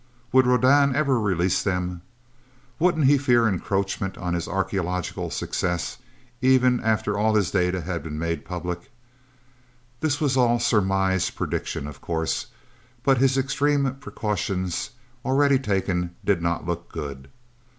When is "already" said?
15.23-15.59